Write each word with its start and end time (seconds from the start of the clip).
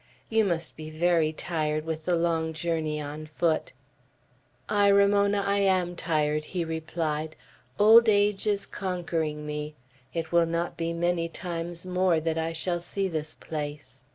"You 0.29 0.45
must 0.45 0.75
be 0.75 0.89
very 0.89 1.31
tired 1.31 1.85
with 1.85 2.05
the 2.05 2.15
long 2.15 2.53
journey 2.53 2.99
on 2.99 3.27
foot." 3.27 3.71
"Ay, 4.67 4.87
Ramona, 4.87 5.41
I 5.45 5.59
am 5.59 5.95
tired," 5.95 6.45
he 6.45 6.65
replied. 6.65 7.35
"Old 7.77 8.09
age 8.09 8.47
is 8.47 8.65
conquering 8.65 9.45
me. 9.45 9.75
It 10.11 10.31
will 10.31 10.47
not 10.47 10.75
be 10.75 10.91
many 10.91 11.29
times 11.29 11.85
more 11.85 12.19
that 12.19 12.39
I 12.39 12.51
shall 12.51 12.81
see 12.81 13.07
this 13.07 13.35
place." 13.35 14.03